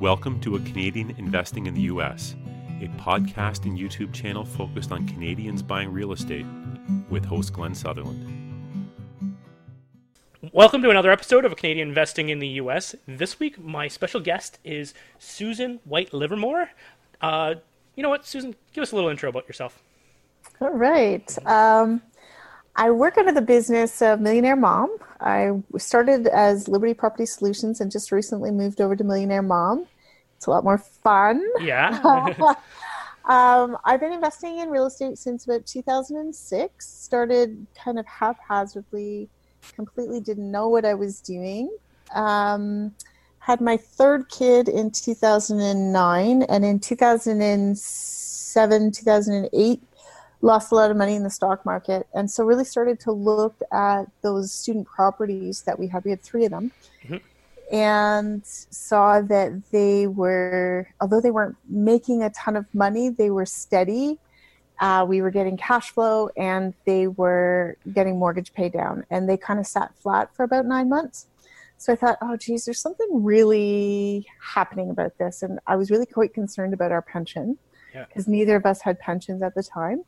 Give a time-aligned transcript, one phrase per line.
[0.00, 2.34] Welcome to A Canadian Investing in the U.S.,
[2.80, 6.46] a podcast and YouTube channel focused on Canadians buying real estate
[7.10, 8.88] with host Glenn Sutherland.
[10.54, 12.94] Welcome to another episode of A Canadian Investing in the U.S.
[13.06, 16.70] This week, my special guest is Susan White Livermore.
[17.20, 17.56] Uh,
[17.94, 18.56] you know what, Susan?
[18.72, 19.82] Give us a little intro about yourself.
[20.62, 21.46] All right.
[21.46, 22.00] Um,
[22.74, 24.96] I work under the business of Millionaire Mom.
[25.20, 29.86] I started as Liberty Property Solutions and just recently moved over to Millionaire Mom.
[30.36, 31.44] It's a lot more fun.
[31.60, 32.32] Yeah.
[33.26, 36.86] um, I've been investing in real estate since about 2006.
[36.86, 39.28] Started kind of haphazardly,
[39.74, 41.70] completely didn't know what I was doing.
[42.14, 42.94] Um,
[43.40, 49.82] had my third kid in 2009, and in 2007, 2008,
[50.42, 52.06] lost a lot of money in the stock market.
[52.14, 56.04] And so really started to look at those student properties that we had.
[56.04, 56.72] We had three of them.
[57.04, 57.16] Mm-hmm.
[57.74, 63.46] and saw that they were although they weren't making a ton of money they were
[63.46, 64.18] steady.
[64.80, 69.04] Uh, we were getting cash flow and they were getting mortgage pay down.
[69.10, 71.26] And they kind of sat flat for about nine months.
[71.78, 75.42] So i thought oh geez there's something really happening about this.
[75.42, 77.58] And i was really quite concerned about our pension
[77.92, 78.32] because yeah.
[78.32, 80.04] neither of us had pensions at the time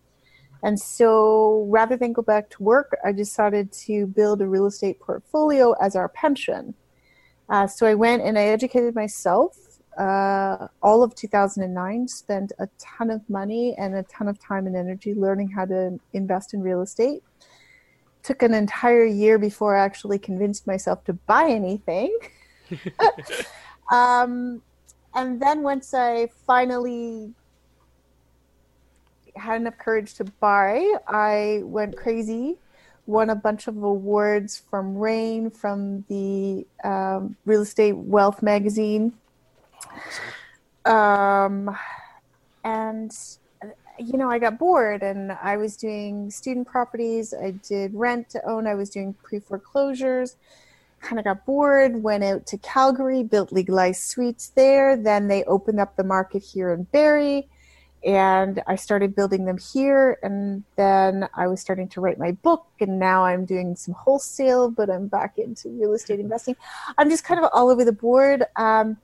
[0.62, 5.00] and so rather than go back to work, I decided to build a real estate
[5.00, 6.74] portfolio as our pension.
[7.48, 9.56] Uh, so I went and I educated myself
[9.98, 14.76] uh, all of 2009, spent a ton of money and a ton of time and
[14.76, 17.22] energy learning how to invest in real estate.
[18.22, 22.16] Took an entire year before I actually convinced myself to buy anything.
[23.92, 24.62] um,
[25.14, 27.34] and then once I finally
[29.36, 30.96] had enough courage to buy.
[31.06, 32.56] I went crazy,
[33.06, 39.12] won a bunch of awards from REIN, from the um, Real Estate Wealth magazine.
[40.84, 41.76] Um,
[42.64, 43.12] and
[43.98, 47.34] you know, I got bored and I was doing student properties.
[47.34, 48.66] I did rent to own.
[48.66, 50.36] I was doing pre foreclosures.
[51.00, 54.96] Kind of got bored, went out to Calgary, built legalized suites there.
[54.96, 57.48] Then they opened up the market here in Barrie
[58.04, 60.18] and I started building them here.
[60.22, 64.70] And then I was starting to write my book, and now I'm doing some wholesale,
[64.70, 66.56] but I'm back into real estate investing.
[66.98, 68.44] I'm just kind of all over the board.
[68.56, 68.96] Um,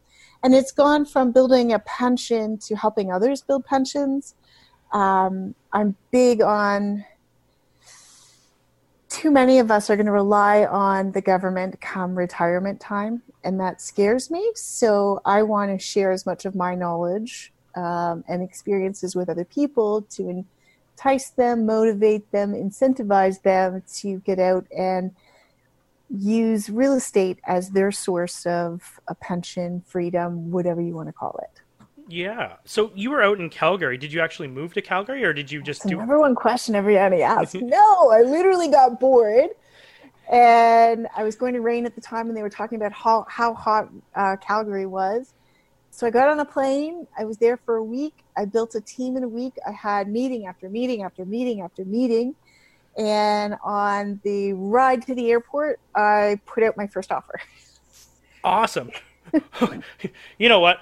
[0.42, 4.34] and it's gone from building a pension to helping others build pensions.
[4.92, 7.04] Um, I'm big on
[9.08, 13.58] too many of us are going to rely on the government come retirement time, and
[13.58, 14.52] that scares me.
[14.54, 19.44] So I want to share as much of my knowledge um, and experiences with other
[19.44, 20.44] people to
[20.96, 25.14] entice them, motivate them, incentivize them to get out and
[26.10, 31.38] use real estate as their source of a pension, freedom, whatever you want to call
[31.42, 31.60] it.
[32.08, 32.54] Yeah.
[32.64, 33.96] So you were out in Calgary.
[33.96, 35.98] Did you actually move to Calgary, or did you just That's do?
[35.98, 37.54] Number one question everybody asks.
[37.62, 39.50] no, I literally got bored,
[40.32, 43.26] and I was going to REIN at the time, and they were talking about how
[43.28, 45.34] how hot uh, Calgary was,
[45.98, 47.08] so I got on a plane.
[47.18, 48.22] I was there for a week.
[48.36, 49.54] I built a team in a week.
[49.66, 52.36] I had meeting after meeting after meeting after meeting.
[52.96, 57.40] And on the ride to the airport, I put out my first offer.
[58.44, 58.92] Awesome.
[60.38, 60.78] you know what?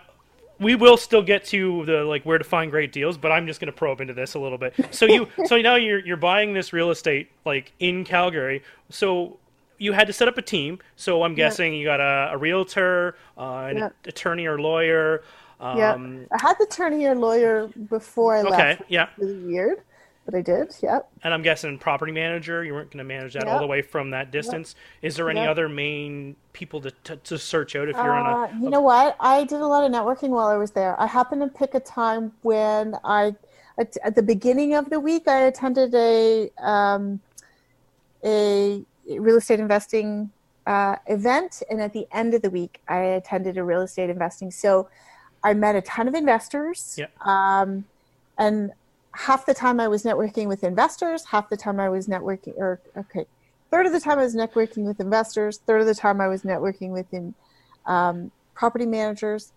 [0.60, 3.60] we will still get to the like where to find great deals, but I'm just
[3.60, 4.74] going to probe into this a little bit.
[4.90, 8.62] So you, so now you're you're buying this real estate like in Calgary.
[8.90, 9.38] So
[9.78, 10.78] you had to set up a team.
[10.96, 15.22] So I'm guessing you got a, a realtor, uh, an attorney or lawyer.
[15.60, 15.94] Um, yeah,
[16.32, 18.80] I had the attorney or lawyer before I okay, left.
[18.82, 19.78] Okay, yeah, really weird,
[20.26, 20.74] but I did.
[20.82, 21.10] Yep.
[21.24, 22.62] And I'm guessing property manager.
[22.62, 23.54] You weren't going to manage that yep.
[23.54, 24.74] all the way from that distance.
[25.00, 25.08] Yep.
[25.08, 28.50] Is there any other main people to, to, to search out if you're uh, on
[28.50, 28.62] a?
[28.62, 29.16] You know what?
[29.18, 31.00] I did a lot of networking while I was there.
[31.00, 33.34] I happened to pick a time when I,
[33.78, 37.20] at, at the beginning of the week, I attended a um,
[38.24, 40.30] a real estate investing
[40.66, 44.50] uh, event, and at the end of the week, I attended a real estate investing.
[44.50, 44.88] So
[45.44, 46.96] I met a ton of investors.
[46.98, 47.06] Yeah.
[47.20, 47.84] Um,
[48.38, 48.72] and
[49.12, 52.80] half the time I was networking with investors, half the time I was networking, or
[52.96, 53.26] okay,
[53.70, 56.42] third of the time I was networking with investors, third of the time I was
[56.42, 57.34] networking with in,
[57.86, 59.52] um, property managers,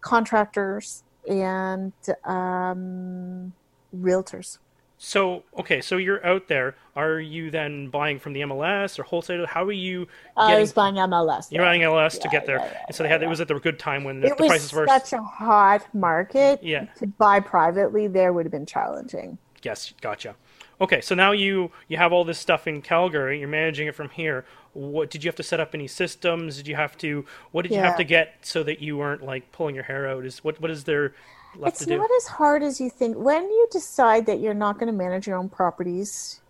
[0.00, 1.92] contractors, and
[2.24, 3.52] um,
[3.96, 4.58] realtors.
[5.04, 6.76] So okay, so you're out there.
[6.96, 9.46] Are you then buying from the MLS or wholesale?
[9.46, 10.08] How are you?
[10.34, 10.56] Uh, getting...
[10.56, 11.52] I was buying MLS.
[11.52, 13.38] You're buying MLS yeah, to get there, yeah, yeah, and so they had it was
[13.38, 16.62] at the good time when the, it the prices were such a hot market.
[16.62, 19.36] Yeah, to buy privately there would have been challenging.
[19.62, 20.36] Yes, gotcha.
[20.80, 23.40] Okay, so now you you have all this stuff in Calgary.
[23.40, 24.46] You're managing it from here.
[24.72, 26.56] What did you have to set up any systems?
[26.56, 27.26] Did you have to?
[27.52, 30.24] What did you have to get so that you weren't like pulling your hair out?
[30.24, 31.12] Is what what is there
[31.56, 31.98] left it's to do?
[31.98, 33.16] not as hard as you think.
[33.16, 36.40] When you decide that you're not going to manage your own properties,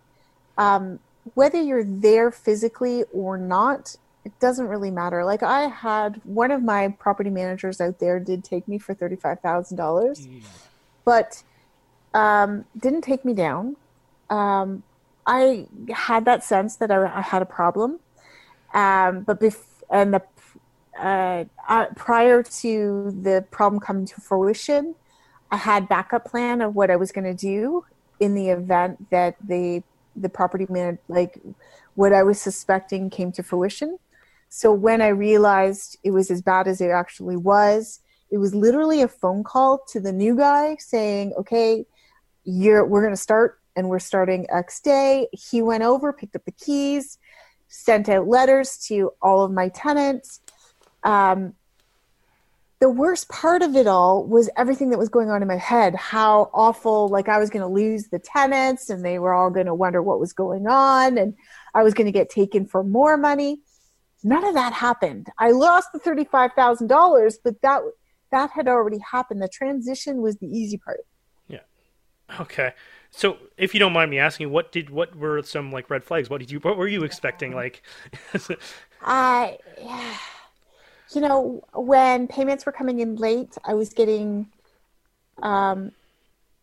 [0.57, 0.99] um,
[1.33, 5.23] whether you're there physically or not, it doesn't really matter.
[5.23, 9.15] Like I had one of my property managers out there did take me for thirty
[9.15, 10.27] five thousand dollars,
[11.03, 11.43] but
[12.13, 13.75] um, didn't take me down.
[14.29, 14.83] Um,
[15.27, 17.99] I had that sense that I, I had a problem,
[18.73, 20.21] um, but bef- and the
[20.97, 24.95] uh, uh, prior to the problem coming to fruition,
[25.51, 27.85] I had backup plan of what I was going to do
[28.19, 29.83] in the event that the
[30.15, 31.39] the property man like
[31.95, 33.97] what I was suspecting came to fruition.
[34.49, 37.99] So when I realized it was as bad as it actually was,
[38.31, 41.85] it was literally a phone call to the new guy saying, "Okay,
[42.43, 46.45] you're we're going to start and we're starting X day." He went over, picked up
[46.45, 47.17] the keys,
[47.67, 50.41] sent out letters to all of my tenants.
[51.05, 51.53] Um,
[52.79, 55.95] the worst part of it all was everything that was going on in my head
[55.95, 59.65] how awful like i was going to lose the tenants and they were all going
[59.65, 61.33] to wonder what was going on and
[61.73, 63.59] i was going to get taken for more money
[64.23, 67.81] none of that happened i lost the $35000 but that
[68.31, 70.99] that had already happened the transition was the easy part
[71.47, 71.59] Yeah.
[72.39, 72.73] Okay.
[73.11, 76.29] So, if you don't mind me asking, what did what were some like red flags?
[76.29, 77.55] What did you what were you expecting?
[77.55, 77.81] Like,
[79.01, 79.57] I,
[81.13, 84.47] you know, when payments were coming in late, I was getting
[85.41, 85.91] um,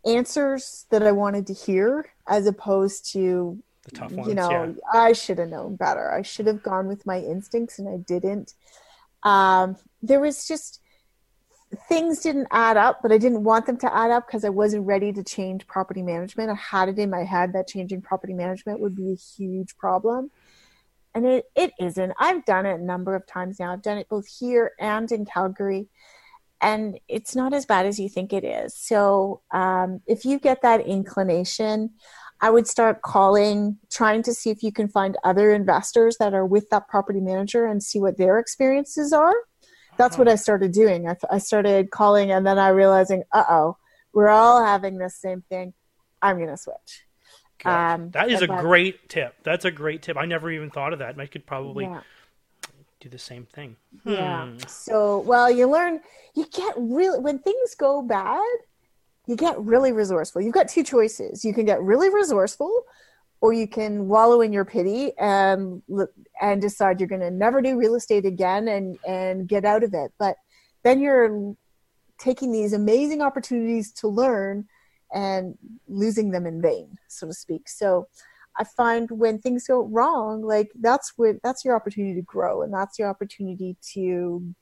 [0.04, 4.28] answers that I wanted to hear as opposed to, the tough ones.
[4.28, 5.00] you know, yeah.
[5.00, 6.12] I should have known better.
[6.12, 8.54] I should have gone with my instincts and I didn't.
[9.22, 10.80] Um, there was just
[11.88, 14.86] things didn't add up, but I didn't want them to add up because I wasn't
[14.86, 16.50] ready to change property management.
[16.50, 20.30] I had it in my head that changing property management would be a huge problem.
[21.14, 22.12] And it, it isn't.
[22.18, 23.72] I've done it a number of times now.
[23.72, 25.88] I've done it both here and in Calgary.
[26.60, 28.76] And it's not as bad as you think it is.
[28.76, 31.90] So um, if you get that inclination,
[32.40, 36.46] I would start calling, trying to see if you can find other investors that are
[36.46, 39.34] with that property manager and see what their experiences are.
[39.98, 41.08] That's what I started doing.
[41.08, 43.76] I, I started calling, and then I realizing, uh oh,
[44.12, 45.74] we're all having the same thing.
[46.20, 47.04] I'm gonna switch.
[47.66, 49.34] Um, that is a but- great tip.
[49.42, 50.16] That's a great tip.
[50.16, 51.18] I never even thought of that.
[51.18, 52.00] I could probably Yeah.
[53.00, 53.76] do the same thing.
[54.04, 54.46] Yeah.
[54.48, 54.58] Hmm.
[54.66, 56.00] So, well, you learn,
[56.34, 58.42] you get really, when things go bad,
[59.26, 60.40] you get really resourceful.
[60.42, 61.44] You've got two choices.
[61.44, 62.84] You can get really resourceful,
[63.40, 67.60] or you can wallow in your pity and look- and decide you're going to never
[67.62, 70.12] do real estate again and and get out of it.
[70.18, 70.36] But
[70.82, 71.54] then you're
[72.18, 74.68] taking these amazing opportunities to learn
[75.12, 75.56] and
[75.88, 77.68] losing them in vain, so to speak.
[77.68, 78.08] So
[78.58, 82.72] I find when things go wrong, like that's where that's your opportunity to grow and
[82.72, 84.54] that's your opportunity to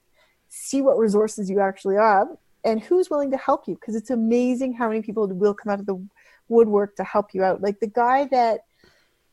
[0.49, 2.29] see what resources you actually have
[2.65, 5.81] and who's willing to help you because it's amazing how many people will come out
[5.81, 6.07] of the
[6.49, 7.63] woodwork to help you out.
[7.63, 8.61] Like the guy that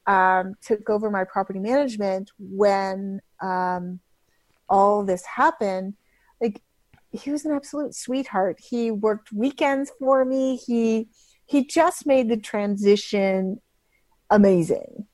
[0.05, 3.99] um, took over my property management when um,
[4.69, 5.95] all this happened,
[6.41, 6.61] like
[7.17, 8.59] he was an absolute sweetheart.
[8.59, 10.57] He worked weekends for me.
[10.57, 11.07] He
[11.45, 13.61] he just made the transition
[14.29, 15.07] amazing.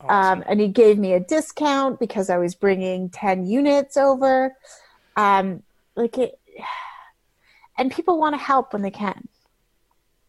[0.00, 0.40] Awesome.
[0.40, 4.54] Um, and he gave me a discount because I was bringing 10 units over.
[5.16, 5.62] Um,
[5.96, 6.38] like it,
[7.78, 9.28] and people want to help when they can.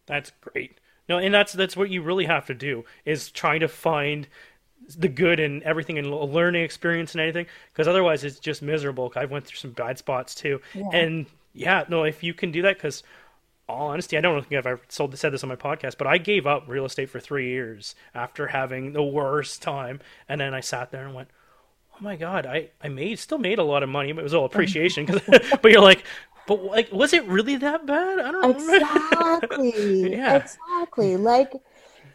[0.06, 0.78] That's great.
[1.08, 4.28] No, and that's that's what you really have to do is try to find
[4.96, 9.12] the good and everything and a learning experience and anything because otherwise it's just miserable.
[9.16, 10.88] I went through some bad spots too, Yeah.
[10.92, 13.02] and yeah, no, if you can do that, because
[13.68, 16.18] all honesty, I don't think I've ever sold, said this on my podcast, but I
[16.18, 20.60] gave up real estate for three years after having the worst time, and then I
[20.60, 21.28] sat there and went,
[21.94, 24.34] "Oh my god, I I made still made a lot of money, but it was
[24.34, 24.54] all mm-hmm.
[24.56, 25.20] appreciation." 'cause-
[25.62, 26.04] but you're like,
[26.46, 28.18] but like, was it really that bad?
[28.18, 28.50] I don't know.
[28.50, 30.10] Exactly.
[30.16, 30.36] Yeah.
[30.36, 31.16] Exactly.
[31.16, 31.52] Like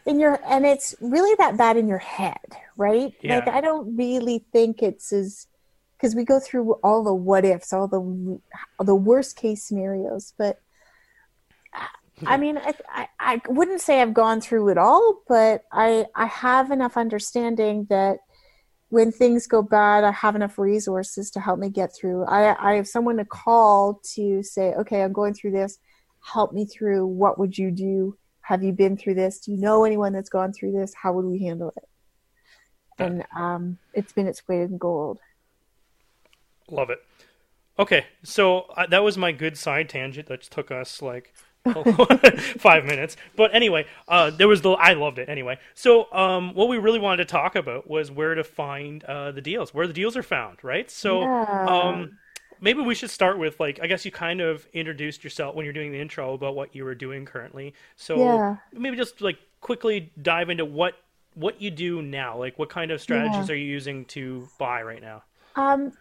[0.06, 2.38] in your, and it's really that bad in your head,
[2.76, 3.12] right?
[3.20, 3.36] Yeah.
[3.36, 5.48] Like I don't really think it's as,
[5.96, 8.40] because we go through all the what ifs, all the
[8.84, 10.60] the worst case scenarios, but
[12.24, 12.40] I hmm.
[12.40, 16.70] mean, I, I, I wouldn't say I've gone through it all, but I I have
[16.70, 18.18] enough understanding that
[18.88, 22.24] when things go bad, I have enough resources to help me get through.
[22.24, 25.78] I I have someone to call to say, okay, I'm going through this.
[26.22, 27.06] Help me through.
[27.06, 28.16] What would you do?
[28.46, 29.40] Have you been through this?
[29.40, 30.94] Do you know anyone that's gone through this?
[30.94, 31.84] How would we handle it?
[32.98, 35.18] And um, it's been its weight in gold.
[36.70, 36.98] Love it.
[37.78, 41.34] Okay, so uh, that was my good side tangent that took us like
[42.58, 43.16] five minutes.
[43.36, 45.58] But anyway, uh, there was the I loved it anyway.
[45.74, 49.42] So um, what we really wanted to talk about was where to find uh, the
[49.42, 50.88] deals, where the deals are found, right?
[50.88, 51.66] So Yeah.
[51.66, 52.12] um,
[52.60, 55.72] maybe we should start with like I guess you kind of introduced yourself when you're
[55.74, 57.74] doing the intro about what you were doing currently.
[57.96, 58.56] So Yeah.
[58.72, 60.94] maybe just like quickly dive into what
[61.34, 62.36] what you do now.
[62.38, 63.50] Like what kind of strategies Yeah.
[63.50, 65.24] are you using to buy right now?
[65.54, 65.92] Um,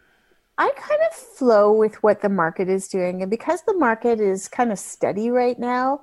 [0.57, 4.47] I kind of flow with what the market is doing, and because the market is
[4.47, 6.01] kind of steady right now,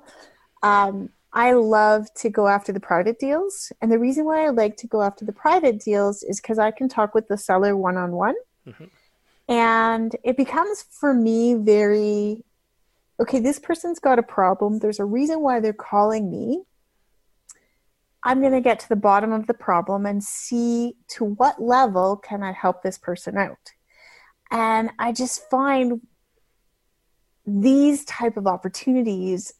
[0.63, 3.71] um, I love to go after the private deals.
[3.81, 6.71] And the reason why I like to go after the private deals is because I
[6.71, 8.35] can talk with the seller one on one,
[9.47, 12.43] and it becomes for me very
[13.19, 13.39] okay.
[13.39, 14.79] This person's got a problem.
[14.79, 16.63] There's a reason why they're calling me.
[18.23, 22.15] I'm going to get to the bottom of the problem and see to what level
[22.15, 23.73] can I help this person out.
[24.49, 25.99] And I just find
[27.45, 29.53] these type of opportunities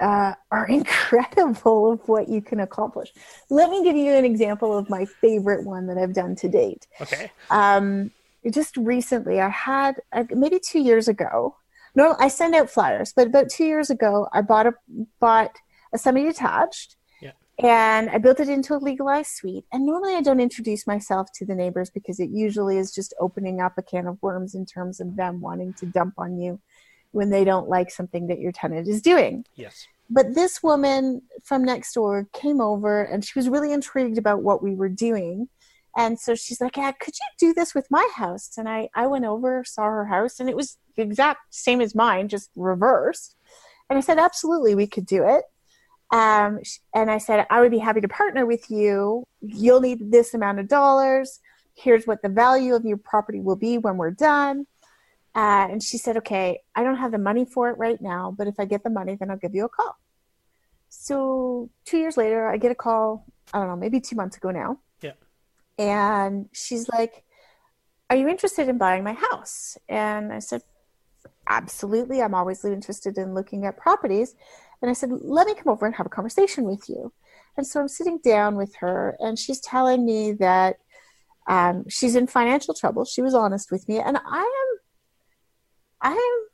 [0.00, 3.12] uh, are incredible of what you can accomplish.
[3.50, 6.86] Let me give you an example of my favorite one that I've done to date.
[7.00, 7.30] Okay.
[7.50, 8.10] Um,
[8.50, 11.56] just recently, I had uh, maybe two years ago.
[11.94, 14.72] No, I send out flyers, but about two years ago, I bought a
[15.20, 15.56] bought
[15.92, 17.32] a semi-detached, Yeah.
[17.58, 19.64] and I built it into a legalized suite.
[19.72, 23.60] And normally, I don't introduce myself to the neighbors because it usually is just opening
[23.60, 26.60] up a can of worms in terms of them wanting to dump on you
[27.12, 29.88] when they don't like something that your tenant is doing Yes.
[30.08, 34.62] but this woman from next door came over and she was really intrigued about what
[34.62, 35.48] we were doing
[35.96, 38.56] and so she's like yeah could you do this with my house?
[38.56, 41.94] And i i went over saw her house and it was the exact same as
[41.94, 43.36] mine just reversed
[43.88, 45.44] and i said absolutely we could do it.
[46.12, 46.60] Um,
[46.94, 49.24] and i said i would be happy to partner with you.
[49.40, 51.40] You'll need this amount of dollars.
[51.74, 54.66] Here's what the value of your property will be when we're done.
[55.34, 58.48] Uh, and she said, okay, I don't have the money for it right now, but
[58.48, 59.96] if I get the money, then I'll give you a call.
[60.88, 64.50] So two years later, I get a call, I don't know, maybe two months ago
[64.50, 64.80] now.
[65.80, 67.24] And she's like,
[68.10, 69.78] are you interested in buying my house?
[69.88, 70.62] And I said,
[71.48, 72.20] absolutely.
[72.20, 74.34] I'm always interested in looking at properties.
[74.82, 77.12] And I said, let me come over and have a conversation with you.
[77.56, 80.76] And so I'm sitting down with her, and she's telling me that
[81.48, 83.04] um, she's in financial trouble.
[83.04, 84.78] She was honest with me, and I am
[86.02, 86.48] I'm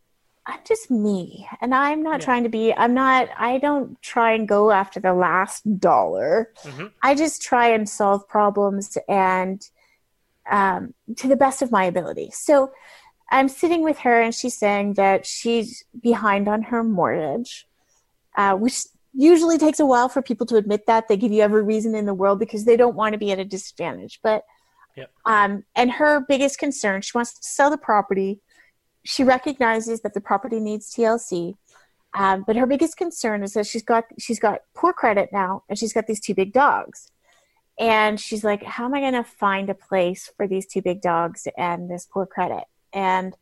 [0.48, 2.24] I'm just me and I'm not Yeah.
[2.26, 6.52] trying to be I'm not I don't try and go after the last dollar.
[6.64, 6.92] Mhm.
[7.02, 9.60] I just try and solve problems and
[10.48, 12.30] um, to the best of my ability.
[12.32, 12.70] So
[13.32, 17.66] I'm sitting with her and she's saying that she's behind on her mortgage,
[18.36, 21.08] uh, which usually takes a while for people to admit that.
[21.08, 23.40] They give you every reason in the world because they don't want to be at
[23.40, 24.20] a disadvantage.
[24.22, 24.44] But
[24.94, 25.10] Yep.
[25.24, 28.40] um, and her biggest concern, she wants to sell the property.
[29.06, 31.54] She recognizes that the property needs TLC,
[32.14, 35.78] um, but her biggest concern is that she's got she's got poor credit now, and
[35.78, 37.10] she's got these two big dogs.
[37.78, 41.02] And she's like, "How am I going to find a place for these two big
[41.02, 43.36] dogs and this poor credit?" And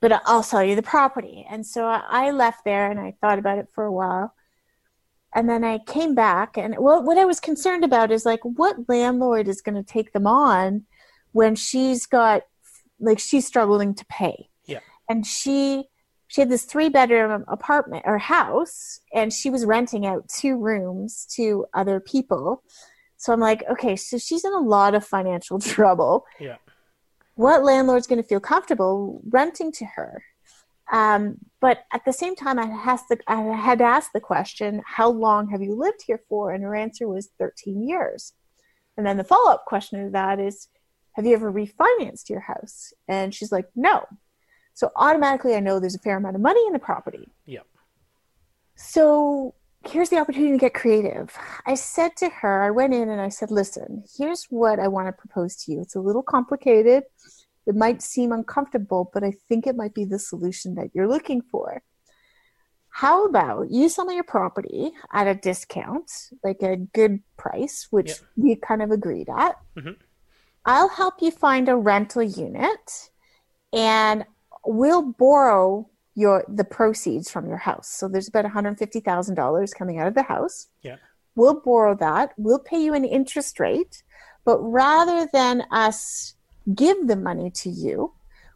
[0.00, 1.46] but I'll sell you the property.
[1.48, 4.34] And so I left there and I thought about it for a while.
[5.34, 8.88] And then I came back, and well, what I was concerned about is like, what
[8.88, 10.84] landlord is going to take them on
[11.32, 12.42] when she's got
[13.00, 14.48] like she's struggling to pay?
[15.08, 15.84] And she
[16.28, 21.26] she had this three bedroom apartment or house, and she was renting out two rooms
[21.36, 22.62] to other people.
[23.16, 26.26] So I'm like, okay, so she's in a lot of financial trouble.
[26.40, 26.56] Yeah.
[27.36, 30.22] What landlord's going to feel comfortable renting to her?
[30.92, 34.82] Um, but at the same time, I, has the, I had to ask the question,
[34.86, 36.52] how long have you lived here for?
[36.52, 38.32] And her answer was 13 years.
[38.96, 40.68] And then the follow up question to that is,
[41.14, 42.92] have you ever refinanced your house?
[43.08, 44.04] And she's like, no.
[44.74, 47.32] So automatically, I know there's a fair amount of money in the property.
[47.46, 47.60] Yeah.
[48.76, 49.54] So
[49.86, 51.36] here's the opportunity to get creative.
[51.66, 55.08] I said to her, I went in and I said, listen, here's what I want
[55.08, 55.80] to propose to you.
[55.80, 57.04] It's a little complicated.
[57.66, 61.40] It might seem uncomfortable, but I think it might be the solution that you're looking
[61.40, 61.82] for.
[62.88, 66.10] How about you sell your property at a discount,
[66.44, 68.18] like a good price, which Yep.
[68.36, 69.56] we kind of agreed at.
[69.76, 69.96] Mhm.
[70.64, 73.10] I'll help you find a rental unit
[73.72, 74.24] and
[74.66, 77.88] we'll borrow your the proceeds from your house.
[77.88, 80.68] So there's about $150,000 coming out of the house.
[80.82, 80.96] Yeah.
[81.34, 82.32] We'll borrow that.
[82.36, 84.02] We'll pay you an interest rate,
[84.44, 86.34] but rather than us
[86.74, 88.12] give the money to you,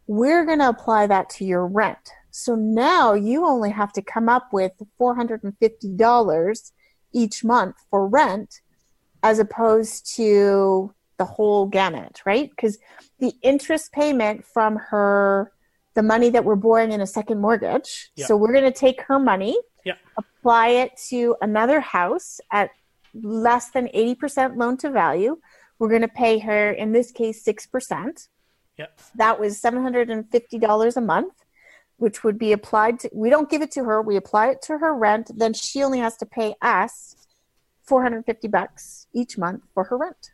[0.06, 1.98] we're going to apply that to your rent.
[2.30, 6.72] So now you only have to come up with $450
[7.12, 8.60] each month for rent
[9.22, 12.48] as opposed to the whole gamut, right?
[12.48, 12.78] Because
[13.18, 15.50] the interest payment from her,
[15.98, 18.12] the money that we're borrowing in a second mortgage.
[18.14, 18.26] Yeah.
[18.26, 19.96] So we're going to take her money Yeah.
[20.16, 22.70] apply it to another house at
[23.12, 25.40] less than 80% loan to value.
[25.80, 28.28] We're going to pay her, in this case, 6%.
[28.76, 29.00] Yep.
[29.16, 31.34] That was $750 a month,
[31.96, 34.78] which would be applied to, we don't give it to her, we apply it to
[34.78, 35.32] her rent.
[35.36, 37.26] Then she only has to pay us
[37.82, 40.30] 450 bucks each month for her rent.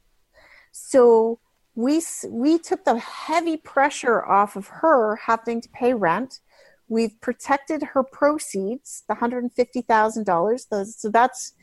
[0.72, 1.38] So
[1.74, 6.40] we, we took the heavy pressure off of her having to pay rent.
[6.88, 10.68] We've protected her proceeds, the $150,000.
[10.68, 11.54] Those, so that's,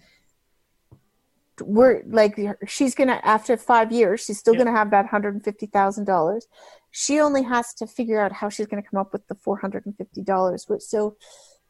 [1.63, 4.59] we're like she's gonna after five years she's still Yeah.
[4.63, 6.47] gonna have that hundred fifty thousand dollars
[6.91, 9.85] she only has to figure out how she's gonna come up with the four hundred
[9.85, 11.17] and fifty dollars which so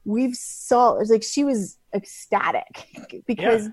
[0.06, 2.88] we've saw it's like she was ecstatic
[3.28, 3.70] because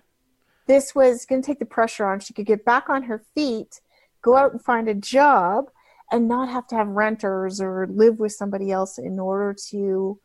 [0.66, 3.80] this was gonna take the pressure on she could get back on her feet
[4.22, 5.66] go out and find a job
[6.10, 10.18] and not have to have renters or live with somebody else in order to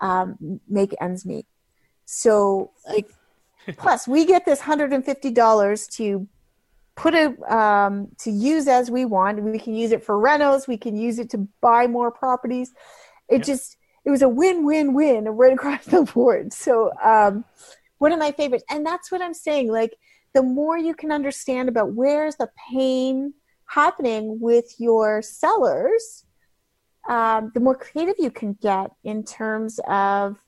[0.00, 1.46] um, make ends meet
[2.04, 3.06] so like
[3.76, 6.26] Plus, we get this hundred and fifty dollars to
[6.96, 9.42] put a um, to use as we want.
[9.42, 10.66] We can use it for renos.
[10.66, 12.72] We can use it to buy more properties.
[13.28, 13.46] It Yep.
[13.46, 16.52] just it was a win win win right across the board.
[16.52, 17.44] So um,
[17.98, 19.70] one of my favorites, and that's what I'm saying.
[19.70, 19.96] Like
[20.34, 23.34] the more you can understand about where's the pain
[23.66, 26.24] happening with your sellers,
[27.08, 30.38] um, the more creative you can get in terms of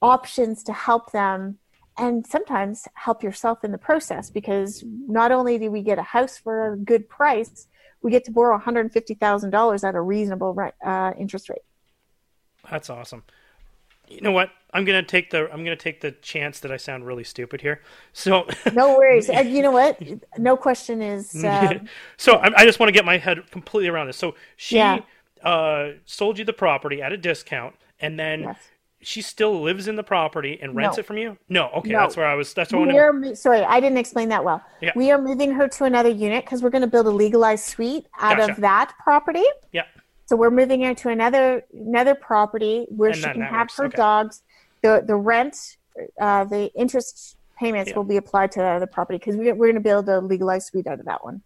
[0.00, 1.58] options to help them
[1.98, 6.36] and sometimes help yourself in the process because not only do we get a house
[6.36, 7.68] for a good price,
[8.02, 11.62] we get to borrow $150,000 at a reasonable uh, interest rate.
[12.70, 13.24] That's awesome.
[14.08, 14.50] You know what?
[14.72, 17.80] I'm gonna take the I'm gonna take the chance that I sound really stupid here.
[18.12, 19.28] So No worries.
[19.30, 20.00] and you know what?
[20.38, 21.34] No question is.
[21.44, 24.16] Um, so I, I just want to get my head completely around this.
[24.16, 25.00] So she Yeah.
[25.42, 28.58] uh, sold you the property at a discount, and then Yes.
[29.00, 31.00] she still lives in the property and rents No.
[31.00, 31.38] it from you.
[31.48, 32.00] No, okay, No.
[32.00, 32.52] that's where I was.
[32.52, 33.32] That's what I we wanted.
[33.32, 34.62] are, sorry, I didn't explain that well.
[34.80, 34.92] Yeah.
[34.96, 38.06] We are moving her to another unit because we're going to build a legalized suite
[38.20, 38.52] out Gotcha.
[38.52, 39.44] of that property.
[39.72, 39.84] Yeah,
[40.26, 43.60] So we're moving her to another another property where And she that- can that have
[43.64, 43.96] works, her okay.
[43.96, 44.42] dogs.
[44.82, 45.76] The the rent,
[46.20, 47.96] uh, the interest payments Yeah.
[47.96, 50.66] will be applied to that other property because we, we're going to build a legalized
[50.66, 51.42] suite out of that one.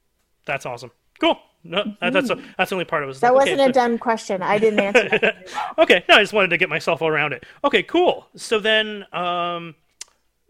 [0.47, 0.91] that's awesome.
[1.21, 1.39] Cool.
[1.63, 3.19] No, that, that's that's the only part I was.
[3.19, 3.27] Mm-hmm.
[3.27, 4.43] That like, wasn't okay, a dumb question.
[4.43, 5.49] I didn't answer that.
[5.79, 9.75] okay no i just wanted to get myself around it okay cool so then um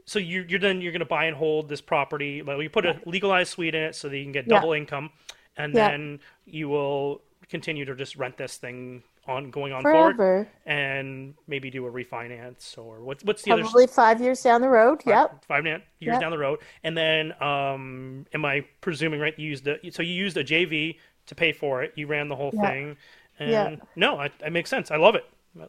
[0.06, 2.86] so you, you're then you're going to buy and hold this property like you put
[2.86, 4.54] a legalized suite in it so that you can get Yeah.
[4.60, 5.10] double income
[5.56, 5.88] and Yeah.
[5.90, 10.48] then you will continue to just rent this thing on going on forward Forever.
[10.66, 14.68] and maybe do a refinance or what's what's the other Probably five years down the
[14.68, 15.02] road.
[15.04, 15.44] Yep.
[15.44, 16.20] five years Yep.
[16.20, 20.14] down the road and then um am i presuming right you used a so you
[20.14, 22.68] used a jv to pay for it you ran the whole Yeah.
[22.70, 22.96] thing
[23.38, 23.76] and Yeah.
[23.94, 25.24] no I, that makes sense i love it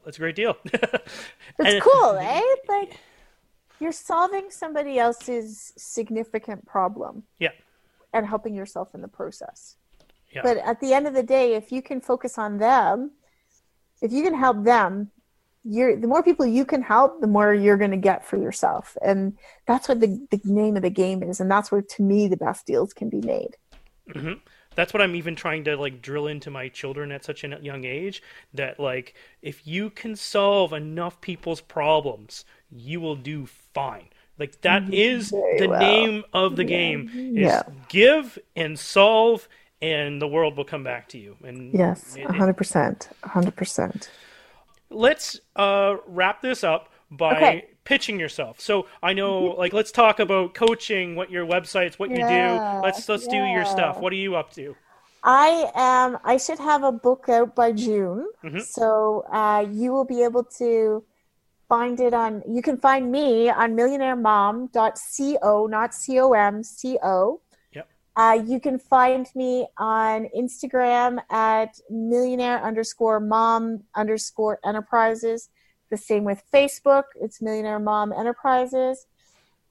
[0.05, 1.03] that's a great deal It's
[1.59, 2.41] And- cool, eh?
[2.69, 2.97] Like
[3.79, 7.49] you're solving somebody else's significant problem yeah
[8.13, 9.75] and helping yourself in the process.
[10.33, 13.11] Yeah But at the end of the day, if you can focus on them,
[14.01, 15.11] if you can help them,
[15.63, 18.97] you're the more people you can help, the more you're going to get for yourself.
[19.03, 21.39] And that's what the, the name of the game is.
[21.39, 23.57] And that's where, to me, the best deals can be made.
[24.09, 24.33] Mm-hmm.
[24.75, 27.85] that's what i'm even trying to like drill into my children at such a young
[27.85, 28.21] age
[28.53, 34.07] that like if you can solve enough people's problems you will do fine
[34.39, 35.79] like that is Very the well.
[35.79, 37.63] name of the game is Yeah.
[37.89, 39.47] give and solve
[39.81, 43.09] and the world will come back to you and Yes, it- it- 100%.
[43.23, 44.09] 100%.
[44.89, 47.65] let's uh, wrap this up by Okay.
[47.83, 48.59] pitching yourself.
[48.59, 52.59] So I know, like, let's talk about coaching, what your websites, what you do.
[52.83, 53.99] Let's let's do your stuff.
[53.99, 54.75] What are you up to?
[55.23, 56.17] I am.
[56.23, 58.61] I should have a book out by June, Mhm.
[58.61, 61.03] so uh, you will be able to
[61.69, 62.41] find it on.
[62.47, 67.41] You can find me on millionairemom.co, not c o m c o.
[67.50, 67.50] Yep.
[68.15, 75.49] Uh, you can find me on Instagram at millionaire underscore mom underscore enterprises.
[75.89, 77.03] The same with Facebook.
[77.21, 79.07] It's millionaire mom enterprises.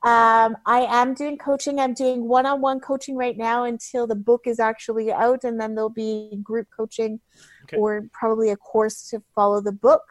[0.03, 1.79] Um, I am doing coaching.
[1.79, 5.61] I'm doing one on one coaching right now until the book is actually out, and
[5.61, 7.21] then there'll be group coaching
[7.65, 7.77] Okay.
[7.77, 10.03] or probably a course to follow the book.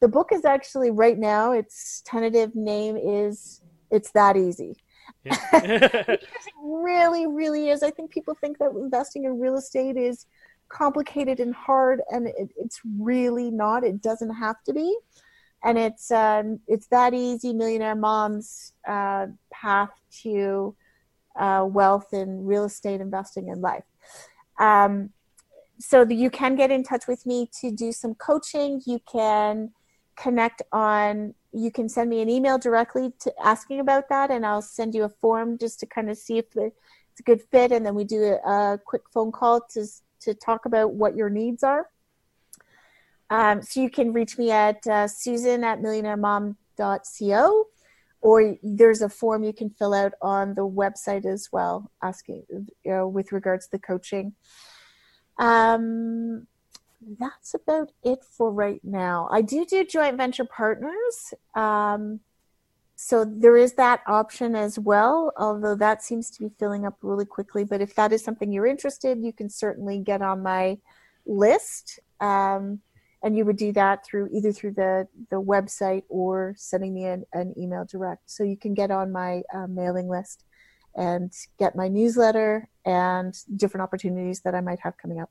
[0.00, 4.76] The book is actually right now, its tentative name is It's That Easy.
[5.24, 5.36] Yeah.
[5.52, 6.24] It
[6.62, 7.82] really, really is.
[7.82, 10.26] I think people think that investing in real estate is
[10.68, 13.84] complicated and hard, and it, it's really not.
[13.84, 14.96] It doesn't have to be
[15.62, 19.90] and it's um, it's that easy millionaire mom's uh, path
[20.22, 20.74] to
[21.38, 23.84] uh, wealth in real estate investing in life
[24.58, 25.10] um,
[25.78, 29.70] so you can get in touch with me to do some coaching you can
[30.20, 34.62] connect on you can send me an email directly to asking about that and i'll
[34.62, 37.84] send you a form just to kind of see if it's a good fit and
[37.84, 39.84] then we do a, a quick phone call to
[40.20, 41.88] to talk about what your needs are.
[43.30, 47.66] Um, so you can reach me at uh, susan at millionairemom.co
[48.22, 52.66] or there's a form you can fill out on the website as well asking you
[52.84, 54.34] know with regards to the coaching.
[55.38, 56.46] Um,
[57.18, 59.28] that's about it for right now.
[59.30, 61.34] I do do joint venture partners.
[61.54, 62.20] Um,
[62.96, 67.24] so there is that option as well, although that seems to be filling up really
[67.24, 67.64] quickly.
[67.64, 70.78] But if that is something you're interested, you can certainly get on my
[71.24, 71.98] list.
[72.20, 72.80] Um,
[73.22, 77.24] and you would do that through either through the, the website or sending me an,
[77.32, 78.30] an email direct.
[78.30, 80.44] So you can get on my uh, mailing list
[80.94, 85.30] and get my newsletter and different opportunities that I might have coming up.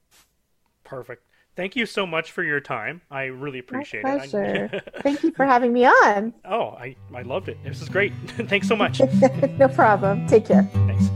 [0.84, 1.24] Perfect.
[1.60, 3.02] Thank you so much for your time.
[3.12, 4.70] I really appreciate My pleasure.
[4.72, 4.94] it.
[5.04, 6.34] Thank you for having me on.
[6.46, 7.58] Oh, I, I loved it.
[7.66, 8.14] This is great.
[8.28, 9.02] Thanks so much.
[9.58, 10.26] no problem.
[10.26, 10.64] Take care.
[10.72, 11.10] Thanks.